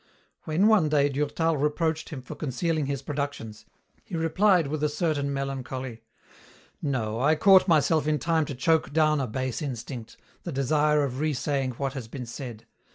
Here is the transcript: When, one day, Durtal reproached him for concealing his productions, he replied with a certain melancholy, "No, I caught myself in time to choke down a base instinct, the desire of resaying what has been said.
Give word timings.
When, 0.45 0.67
one 0.67 0.89
day, 0.89 1.09
Durtal 1.09 1.57
reproached 1.57 2.09
him 2.09 2.23
for 2.23 2.33
concealing 2.33 2.87
his 2.87 3.03
productions, 3.03 3.67
he 4.03 4.15
replied 4.17 4.65
with 4.65 4.83
a 4.83 4.89
certain 4.89 5.31
melancholy, 5.31 6.01
"No, 6.81 7.19
I 7.19 7.35
caught 7.35 7.67
myself 7.67 8.07
in 8.07 8.17
time 8.17 8.45
to 8.45 8.55
choke 8.55 8.93
down 8.93 9.19
a 9.21 9.27
base 9.27 9.61
instinct, 9.61 10.17
the 10.41 10.51
desire 10.51 11.03
of 11.03 11.19
resaying 11.19 11.73
what 11.73 11.93
has 11.93 12.07
been 12.07 12.25
said. 12.25 12.65